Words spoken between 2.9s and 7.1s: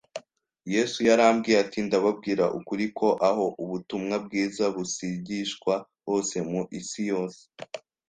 ko aho ubutumwa bwiza buzigishwa hose mu isi